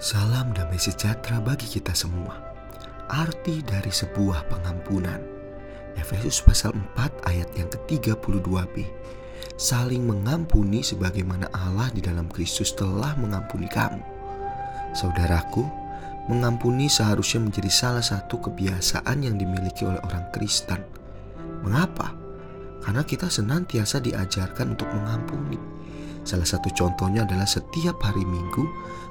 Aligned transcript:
Salam 0.00 0.56
damai 0.56 0.80
sejahtera 0.80 1.44
bagi 1.44 1.68
kita 1.68 1.92
semua. 1.92 2.32
Arti 3.12 3.60
dari 3.60 3.92
sebuah 3.92 4.48
pengampunan. 4.48 5.20
Efesus 5.92 6.40
pasal 6.40 6.72
4 6.96 7.28
ayat 7.28 7.52
yang 7.52 7.68
ke-32b. 7.68 8.80
Saling 9.60 10.00
mengampuni 10.08 10.80
sebagaimana 10.80 11.52
Allah 11.52 11.92
di 11.92 12.00
dalam 12.00 12.32
Kristus 12.32 12.72
telah 12.72 13.12
mengampuni 13.20 13.68
kamu. 13.68 14.00
Saudaraku, 14.96 15.68
mengampuni 16.32 16.88
seharusnya 16.88 17.44
menjadi 17.44 17.68
salah 17.68 18.00
satu 18.00 18.40
kebiasaan 18.40 19.20
yang 19.20 19.36
dimiliki 19.36 19.84
oleh 19.84 20.00
orang 20.00 20.32
Kristen. 20.32 20.80
Mengapa? 21.60 22.16
Karena 22.80 23.04
kita 23.04 23.28
senantiasa 23.28 24.00
diajarkan 24.00 24.72
untuk 24.72 24.88
mengampuni. 24.96 25.79
Salah 26.20 26.44
satu 26.44 26.68
contohnya 26.76 27.24
adalah 27.24 27.48
setiap 27.48 27.96
hari 28.04 28.22
Minggu 28.28 28.64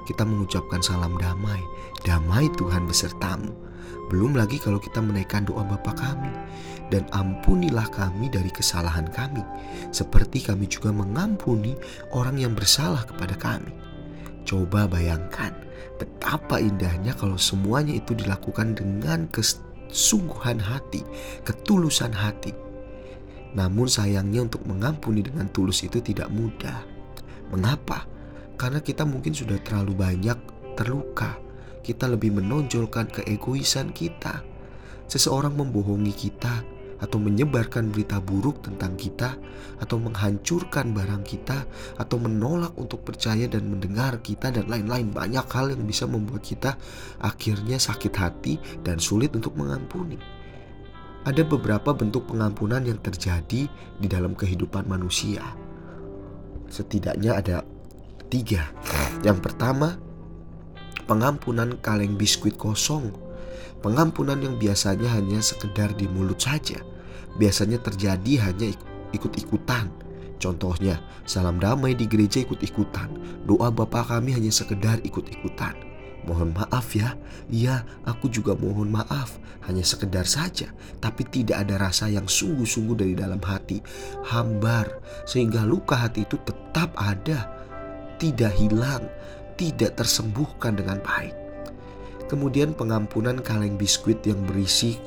kita 0.06 0.26
mengucapkan 0.26 0.82
salam 0.82 1.18
damai. 1.18 1.62
Damai 2.06 2.50
Tuhan 2.58 2.86
besertamu. 2.86 3.54
Belum 4.10 4.34
lagi 4.34 4.58
kalau 4.58 4.82
kita 4.82 5.02
menaikkan 5.02 5.46
doa 5.46 5.62
Bapa 5.66 5.94
kami. 5.94 6.34
Dan 6.90 7.06
ampunilah 7.14 7.86
kami 7.94 8.34
dari 8.34 8.50
kesalahan 8.50 9.06
kami. 9.14 9.46
Seperti 9.94 10.50
kami 10.50 10.66
juga 10.66 10.90
mengampuni 10.90 11.78
orang 12.18 12.42
yang 12.42 12.58
bersalah 12.58 13.06
kepada 13.06 13.38
kami. 13.38 13.70
Coba 14.50 14.90
bayangkan 14.90 15.54
betapa 16.02 16.58
indahnya 16.58 17.14
kalau 17.14 17.38
semuanya 17.38 17.94
itu 17.94 18.18
dilakukan 18.18 18.74
dengan 18.74 19.30
kesungguhan 19.30 20.58
hati, 20.58 21.06
ketulusan 21.46 22.10
hati. 22.10 22.56
Namun 23.54 23.86
sayangnya 23.86 24.50
untuk 24.50 24.66
mengampuni 24.66 25.22
dengan 25.22 25.46
tulus 25.54 25.86
itu 25.86 26.02
tidak 26.02 26.34
mudah. 26.34 26.99
Mengapa? 27.50 28.06
Karena 28.60 28.84
kita 28.84 29.08
mungkin 29.08 29.34
sudah 29.34 29.58
terlalu 29.64 29.96
banyak 29.96 30.38
terluka. 30.76 31.40
Kita 31.80 32.06
lebih 32.06 32.38
menonjolkan 32.38 33.10
keegoisan 33.10 33.96
kita. 33.96 34.44
Seseorang 35.10 35.58
membohongi 35.58 36.14
kita 36.14 36.62
atau 37.00 37.18
menyebarkan 37.18 37.90
berita 37.90 38.20
buruk 38.20 38.60
tentang 38.60 39.00
kita 39.00 39.40
atau 39.80 39.98
menghancurkan 39.98 40.92
barang 40.92 41.24
kita 41.24 41.64
atau 41.96 42.18
menolak 42.20 42.76
untuk 42.76 43.08
percaya 43.08 43.48
dan 43.48 43.72
mendengar 43.72 44.20
kita 44.20 44.52
dan 44.52 44.68
lain-lain 44.68 45.10
banyak 45.10 45.48
hal 45.48 45.72
yang 45.72 45.88
bisa 45.88 46.06
membuat 46.06 46.44
kita 46.44 46.76
akhirnya 47.24 47.80
sakit 47.80 48.14
hati 48.20 48.60
dan 48.84 49.00
sulit 49.00 49.32
untuk 49.32 49.56
mengampuni. 49.56 50.20
Ada 51.24 51.44
beberapa 51.44 51.92
bentuk 51.96 52.32
pengampunan 52.32 52.84
yang 52.84 53.00
terjadi 53.00 53.68
di 54.00 54.08
dalam 54.08 54.36
kehidupan 54.36 54.88
manusia. 54.88 55.69
Setidaknya 56.70 57.38
ada 57.38 57.58
Tiga, 58.30 58.62
yang 59.26 59.42
pertama, 59.42 59.98
pengampunan 61.10 61.82
kaleng 61.82 62.14
biskuit 62.14 62.54
kosong. 62.54 63.10
Pengampunan 63.82 64.38
yang 64.38 64.54
biasanya 64.62 65.18
hanya 65.18 65.42
sekedar 65.42 65.98
di 65.98 66.06
mulut 66.06 66.38
saja. 66.38 66.78
Biasanya 67.42 67.82
terjadi 67.82 68.46
hanya 68.46 68.70
ikut-ikutan. 69.18 69.90
Contohnya, 70.38 71.02
salam 71.26 71.58
damai 71.58 71.98
di 71.98 72.06
gereja 72.06 72.46
ikut-ikutan. 72.46 73.10
Doa 73.50 73.74
Bapak 73.74 74.14
kami 74.14 74.38
hanya 74.38 74.54
sekedar 74.54 75.02
ikut-ikutan. 75.02 75.89
Mohon 76.28 76.56
maaf 76.56 76.94
ya, 76.94 77.16
iya 77.48 77.88
aku 78.04 78.28
juga 78.28 78.52
mohon 78.58 78.92
maaf 78.92 79.40
Hanya 79.66 79.88
sekedar 79.88 80.28
saja 80.28 80.72
Tapi 81.00 81.24
tidak 81.28 81.64
ada 81.64 81.90
rasa 81.90 82.12
yang 82.12 82.28
sungguh-sungguh 82.28 82.98
dari 83.00 83.14
dalam 83.16 83.40
hati 83.40 83.80
Hambar 84.28 85.00
Sehingga 85.24 85.64
luka 85.64 85.96
hati 85.96 86.28
itu 86.28 86.36
tetap 86.44 86.92
ada 87.00 87.60
tidak 88.20 88.52
hilang, 88.60 89.08
tidak 89.56 89.96
tersembuhkan 89.96 90.76
dengan 90.76 91.00
baik. 91.02 91.34
Kemudian 92.28 92.76
pengampunan 92.76 93.42
kaleng 93.42 93.80
biskuit 93.80 94.22
yang 94.28 94.38
berisi 94.46 95.00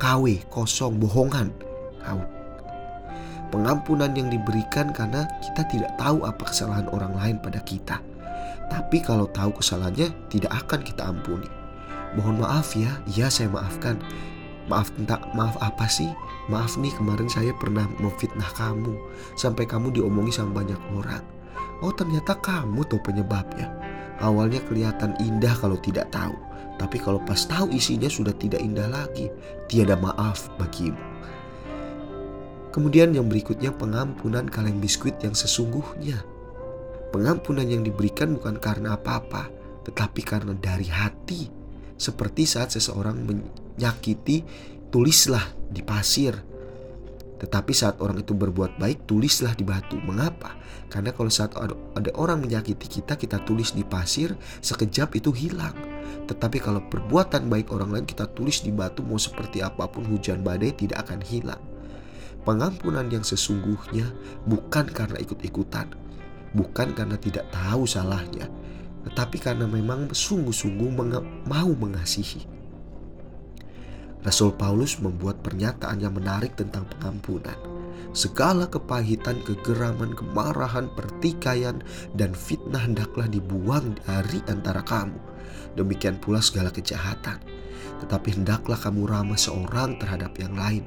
KW, 0.00 0.42
kosong, 0.50 0.98
bohongan. 0.98 1.54
Pengampunan 3.52 4.10
yang 4.16 4.32
diberikan 4.32 4.90
karena 4.90 5.28
kita 5.44 5.62
tidak 5.68 5.92
tahu 6.00 6.24
apa 6.24 6.42
kesalahan 6.48 6.88
orang 6.90 7.14
lain 7.14 7.36
pada 7.38 7.60
kita. 7.62 8.00
Tapi 8.72 9.04
kalau 9.04 9.28
tahu 9.28 9.60
kesalahannya 9.60 10.08
tidak 10.32 10.48
akan 10.64 10.80
kita 10.80 11.04
ampuni. 11.04 11.44
Mohon 12.16 12.48
maaf 12.48 12.72
ya, 12.72 12.88
ya 13.04 13.28
saya 13.28 13.52
maafkan. 13.52 14.00
Maaf 14.72 14.88
tentang 14.96 15.28
maaf 15.36 15.60
apa 15.60 15.84
sih? 15.92 16.08
Maaf 16.48 16.80
nih 16.80 16.96
kemarin 16.96 17.28
saya 17.28 17.52
pernah 17.52 17.84
memfitnah 18.00 18.48
kamu 18.56 18.96
sampai 19.36 19.68
kamu 19.68 19.92
diomongi 19.92 20.32
sama 20.32 20.64
banyak 20.64 20.80
orang. 20.96 21.20
Oh 21.84 21.92
ternyata 21.92 22.32
kamu 22.40 22.80
tuh 22.88 22.96
penyebabnya. 23.04 23.68
Awalnya 24.24 24.64
kelihatan 24.64 25.20
indah 25.20 25.52
kalau 25.60 25.76
tidak 25.76 26.08
tahu. 26.08 26.32
Tapi 26.80 26.96
kalau 26.96 27.20
pas 27.20 27.44
tahu 27.44 27.68
isinya 27.76 28.08
sudah 28.08 28.32
tidak 28.40 28.64
indah 28.64 28.88
lagi. 28.88 29.28
Tiada 29.68 30.00
maaf 30.00 30.48
bagimu. 30.56 30.96
Kemudian 32.72 33.12
yang 33.12 33.28
berikutnya 33.28 33.68
pengampunan 33.76 34.48
kaleng 34.48 34.80
biskuit 34.80 35.20
yang 35.20 35.36
sesungguhnya. 35.36 36.31
Pengampunan 37.12 37.68
yang 37.68 37.84
diberikan 37.84 38.34
bukan 38.34 38.56
karena 38.56 38.96
apa-apa, 38.96 39.52
tetapi 39.84 40.20
karena 40.24 40.56
dari 40.56 40.88
hati. 40.88 41.52
Seperti 42.00 42.48
saat 42.48 42.72
seseorang 42.72 43.20
menyakiti, 43.20 44.42
tulislah 44.88 45.44
di 45.68 45.84
pasir 45.84 46.34
tetapi 47.42 47.74
saat 47.74 47.98
orang 47.98 48.22
itu 48.22 48.38
berbuat 48.38 48.78
baik, 48.78 49.02
tulislah 49.10 49.58
di 49.58 49.66
batu. 49.66 49.98
Mengapa? 49.98 50.54
Karena 50.86 51.10
kalau 51.10 51.26
saat 51.26 51.58
ada 51.58 52.10
orang 52.14 52.38
menyakiti 52.38 52.86
kita, 52.86 53.18
kita 53.18 53.42
tulis 53.42 53.74
di 53.74 53.82
pasir, 53.82 54.38
sekejap 54.62 55.18
itu 55.18 55.34
hilang. 55.34 55.74
Tetapi 56.30 56.62
kalau 56.62 56.86
perbuatan 56.86 57.50
baik 57.50 57.74
orang 57.74 57.98
lain 57.98 58.06
kita 58.06 58.30
tulis 58.30 58.62
di 58.62 58.70
batu, 58.70 59.02
mau 59.02 59.18
seperti 59.18 59.58
apa 59.58 59.90
pun 59.90 60.06
hujan 60.06 60.46
badai 60.46 60.70
tidak 60.70 61.02
akan 61.02 61.18
hilang. 61.26 61.58
Pengampunan 62.46 63.10
yang 63.10 63.26
sesungguhnya 63.26 64.06
bukan 64.46 64.86
karena 64.94 65.18
ikut-ikutan, 65.18 65.90
bukan 66.52 66.92
karena 66.96 67.16
tidak 67.16 67.48
tahu 67.52 67.84
salahnya, 67.88 68.48
tetapi 69.08 69.36
karena 69.40 69.66
memang 69.66 70.12
sungguh-sungguh 70.12 70.90
mau 71.48 71.70
mengasihi. 71.72 72.48
Rasul 74.22 74.54
Paulus 74.54 75.02
membuat 75.02 75.42
pernyataan 75.42 75.98
yang 75.98 76.14
menarik 76.14 76.54
tentang 76.54 76.86
pengampunan. 76.86 77.58
Segala 78.14 78.70
kepahitan, 78.70 79.42
kegeraman, 79.42 80.14
kemarahan, 80.14 80.86
pertikaian, 80.94 81.82
dan 82.14 82.30
fitnah 82.30 82.86
hendaklah 82.86 83.26
dibuang 83.26 83.98
dari 84.06 84.38
antara 84.46 84.84
kamu. 84.86 85.18
Demikian 85.74 86.22
pula 86.22 86.38
segala 86.38 86.70
kejahatan. 86.70 87.40
Tetapi 88.04 88.28
hendaklah 88.38 88.78
kamu 88.78 89.10
ramah 89.10 89.40
seorang 89.40 89.98
terhadap 89.98 90.38
yang 90.38 90.54
lain, 90.54 90.86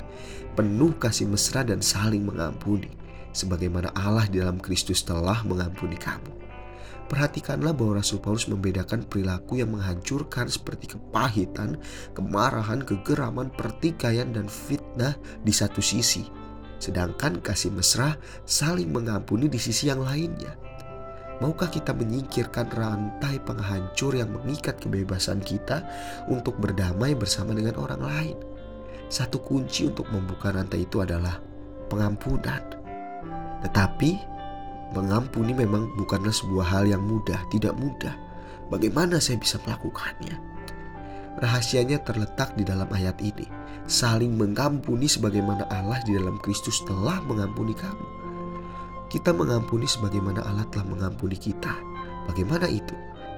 penuh 0.56 0.96
kasih 0.96 1.28
mesra 1.28 1.66
dan 1.68 1.84
saling 1.84 2.24
mengampuni, 2.24 2.92
sebagaimana 3.36 3.92
Allah 3.92 4.26
di 4.32 4.40
dalam 4.40 4.58
Kristus 4.64 5.04
telah 5.04 5.44
mengampuni 5.44 6.00
kamu. 6.00 6.32
Perhatikanlah 7.06 7.78
bahwa 7.78 8.02
Rasul 8.02 8.18
Paulus 8.18 8.50
membedakan 8.50 9.06
perilaku 9.06 9.62
yang 9.62 9.78
menghancurkan 9.78 10.50
seperti 10.50 10.98
kepahitan, 10.98 11.78
kemarahan, 12.18 12.82
kegeraman, 12.82 13.54
pertikaian, 13.54 14.34
dan 14.34 14.50
fitnah 14.50 15.14
di 15.46 15.54
satu 15.54 15.86
sisi. 15.86 16.26
Sedangkan 16.82 17.46
kasih 17.46 17.70
mesra 17.78 18.18
saling 18.50 18.90
mengampuni 18.90 19.46
di 19.46 19.62
sisi 19.62 19.86
yang 19.86 20.02
lainnya. 20.02 20.58
Maukah 21.44 21.68
kita 21.68 21.92
menyingkirkan 21.92 22.74
rantai 22.74 23.38
penghancur 23.44 24.16
yang 24.16 24.32
mengikat 24.32 24.80
kebebasan 24.80 25.44
kita 25.44 25.84
untuk 26.32 26.58
berdamai 26.58 27.14
bersama 27.14 27.54
dengan 27.54 27.76
orang 27.76 28.02
lain? 28.02 28.38
Satu 29.12 29.44
kunci 29.44 29.86
untuk 29.86 30.10
membuka 30.10 30.50
rantai 30.50 30.90
itu 30.90 31.04
adalah 31.04 31.38
pengampunan. 31.92 32.85
Tetapi 33.66 34.36
Mengampuni 34.94 35.52
memang 35.52 35.90
bukanlah 35.98 36.32
sebuah 36.32 36.72
hal 36.72 36.88
yang 36.88 37.04
mudah, 37.04 37.42
tidak 37.50 37.74
mudah. 37.76 38.14
Bagaimana 38.70 39.18
saya 39.18 39.42
bisa 39.42 39.58
melakukannya? 39.66 40.38
Rahasianya 41.42 42.06
terletak 42.06 42.54
di 42.54 42.64
dalam 42.64 42.88
ayat 42.94 43.18
ini. 43.20 43.44
Saling 43.90 44.38
mengampuni 44.40 45.10
sebagaimana 45.10 45.68
Allah 45.68 46.00
di 46.08 46.16
dalam 46.16 46.40
Kristus 46.40 46.80
telah 46.88 47.20
mengampuni 47.28 47.76
kamu. 47.76 48.08
Kita 49.12 49.36
mengampuni 49.36 49.84
sebagaimana 49.84 50.48
Allah 50.48 50.64
telah 50.72 50.88
mengampuni 50.88 51.36
kita. 51.38 51.76
Bagaimana 52.32 52.72
itu? 52.72 52.96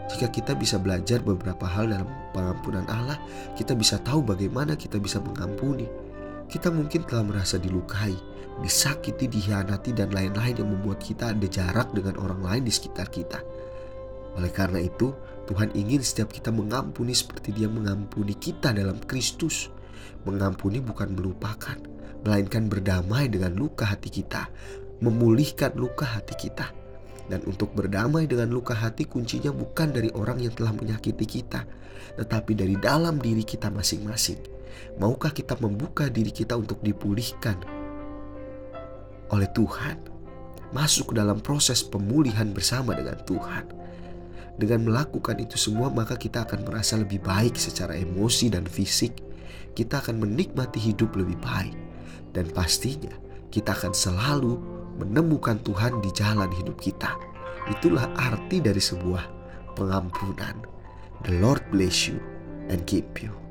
Jika 0.08 0.32
kita 0.32 0.56
bisa 0.56 0.80
belajar 0.80 1.20
beberapa 1.20 1.68
hal 1.68 1.92
dalam 1.92 2.08
pengampunan 2.32 2.88
Allah, 2.88 3.20
kita 3.58 3.76
bisa 3.76 4.00
tahu 4.00 4.24
bagaimana 4.24 4.80
kita 4.80 5.02
bisa 5.02 5.20
mengampuni. 5.20 6.07
Kita 6.48 6.72
mungkin 6.72 7.04
telah 7.04 7.28
merasa 7.28 7.60
dilukai, 7.60 8.16
disakiti, 8.64 9.28
dihianati, 9.28 9.92
dan 9.92 10.16
lain-lain 10.16 10.64
yang 10.64 10.70
membuat 10.72 11.04
kita 11.04 11.36
ada 11.36 11.48
jarak 11.48 11.92
dengan 11.92 12.16
orang 12.24 12.40
lain 12.40 12.64
di 12.64 12.72
sekitar 12.72 13.12
kita. 13.12 13.44
Oleh 14.40 14.52
karena 14.56 14.80
itu, 14.80 15.12
Tuhan 15.44 15.76
ingin 15.76 16.00
setiap 16.00 16.32
kita 16.32 16.56
mengampuni 16.56 17.12
seperti 17.12 17.52
Dia 17.52 17.68
mengampuni 17.68 18.32
kita 18.40 18.72
dalam 18.72 18.96
Kristus. 19.04 19.68
Mengampuni 20.24 20.80
bukan 20.80 21.20
melupakan, 21.20 21.76
melainkan 22.24 22.72
berdamai 22.72 23.28
dengan 23.28 23.52
luka 23.56 23.84
hati 23.84 24.08
kita, 24.08 24.48
memulihkan 25.04 25.76
luka 25.76 26.08
hati 26.08 26.36
kita. 26.48 26.72
Dan 27.28 27.44
untuk 27.44 27.76
berdamai 27.76 28.24
dengan 28.24 28.56
luka 28.56 28.72
hati 28.72 29.04
kuncinya 29.04 29.52
bukan 29.52 29.92
dari 29.92 30.08
orang 30.16 30.40
yang 30.40 30.56
telah 30.56 30.72
menyakiti 30.72 31.28
kita, 31.28 31.68
tetapi 32.16 32.56
dari 32.56 32.80
dalam 32.80 33.20
diri 33.20 33.44
kita 33.44 33.68
masing-masing. 33.68 34.57
Maukah 34.98 35.32
kita 35.32 35.56
membuka 35.60 36.10
diri 36.10 36.34
kita 36.34 36.58
untuk 36.58 36.82
dipulihkan 36.82 37.62
oleh 39.30 39.50
Tuhan? 39.54 39.98
Masuk 40.76 41.16
dalam 41.16 41.40
proses 41.40 41.80
pemulihan 41.86 42.52
bersama 42.52 42.92
dengan 42.92 43.16
Tuhan. 43.24 43.66
Dengan 44.58 44.90
melakukan 44.90 45.38
itu 45.38 45.56
semua, 45.56 45.88
maka 45.94 46.18
kita 46.18 46.44
akan 46.44 46.66
merasa 46.66 46.98
lebih 46.98 47.22
baik 47.22 47.56
secara 47.56 47.94
emosi 47.94 48.52
dan 48.52 48.66
fisik. 48.66 49.22
Kita 49.78 50.02
akan 50.02 50.18
menikmati 50.18 50.82
hidup 50.82 51.14
lebih 51.14 51.38
baik, 51.38 51.78
dan 52.34 52.50
pastinya 52.50 53.14
kita 53.54 53.78
akan 53.78 53.94
selalu 53.94 54.58
menemukan 54.98 55.62
Tuhan 55.62 56.02
di 56.02 56.10
jalan 56.10 56.50
hidup 56.50 56.82
kita. 56.82 57.14
Itulah 57.70 58.10
arti 58.18 58.58
dari 58.58 58.82
sebuah 58.82 59.24
pengampunan. 59.78 60.58
The 61.24 61.38
Lord 61.38 61.62
bless 61.70 62.10
you 62.10 62.18
and 62.74 62.82
keep 62.90 63.22
you. 63.22 63.47